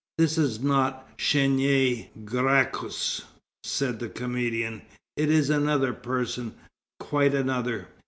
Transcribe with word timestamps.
"This 0.17 0.35
is 0.39 0.59
not 0.59 1.15
Chénier 1.19 2.07
Gracchus," 2.25 3.21
said 3.63 3.99
the 3.99 4.09
comedian; 4.09 4.81
"it 5.15 5.29
is 5.29 5.51
another 5.51 5.93
person, 5.93 6.55
quite 6.99 7.35
another." 7.35 7.87